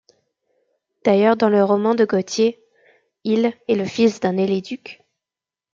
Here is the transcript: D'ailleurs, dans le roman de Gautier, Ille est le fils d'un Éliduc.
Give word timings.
D'ailleurs, 1.05 1.35
dans 1.37 1.49
le 1.49 1.63
roman 1.63 1.93
de 1.93 2.05
Gautier, 2.05 2.59
Ille 3.23 3.53
est 3.67 3.75
le 3.75 3.85
fils 3.85 4.19
d'un 4.19 4.35
Éliduc. 4.35 5.03